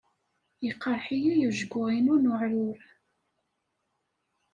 [0.65, 2.81] Yeqreḥ-iyi ujgu-inu n uɛrur.